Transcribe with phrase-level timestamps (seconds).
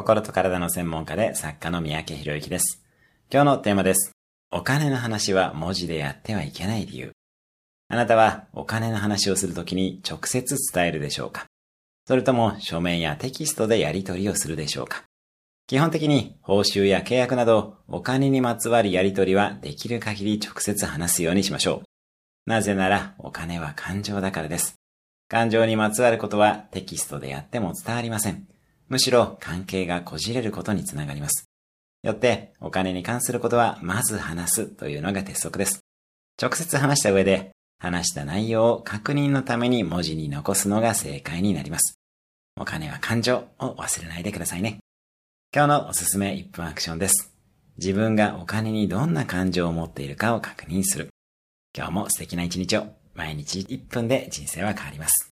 [0.00, 2.82] 心と体の専門家で作家の三宅博之です。
[3.30, 4.12] 今日のテーマです。
[4.50, 7.12] お金の話は文字でやってはいけない理由。
[7.90, 11.44] あなたはお金の話をするときに直接伝えるでしょうか？
[12.06, 15.02] それとも書面やテキストでやり取りをするでしょうか？
[15.66, 22.50] 基本的に報酬や契約などお金にまつわるやり取りはできる限り直接話すようにしましょう。
[22.50, 24.76] なぜならお金は感情だからです。
[25.28, 28.48] 感情にまつわることはテキストでやっても伝わりません。
[28.90, 31.46] むしろ関係がこじれることにつながります。
[32.02, 35.80] よって、お金に関することはまず話すというのが鉄則です。
[36.42, 41.98] 直接話した上で、話した内容を確認のために文字に残すのが正解になります。
[42.60, 44.80] お金は感情を忘れないでくださいね。
[45.54, 47.32] 今日のおすすめ1分アクションです。
[47.78, 51.10] 自分がお金にどんな感情を持っているかを確認する。
[51.76, 52.88] 今日も素敵な一日を。
[53.14, 55.30] 毎日1分で人生は変わります。